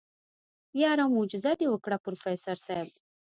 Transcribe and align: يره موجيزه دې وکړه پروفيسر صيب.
يره 0.81 1.05
موجيزه 1.15 1.51
دې 1.59 1.67
وکړه 1.69 1.97
پروفيسر 2.05 2.55
صيب. 2.65 2.87